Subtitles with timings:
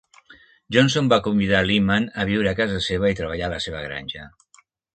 [0.75, 4.27] Johnson va convidar Lyman a viure a casa seva i treballar a la seva granja.